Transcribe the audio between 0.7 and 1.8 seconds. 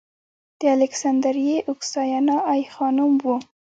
الکسندریه